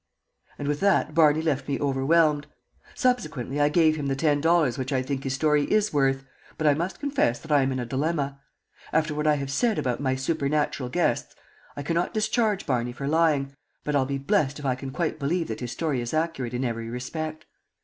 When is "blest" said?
14.17-14.57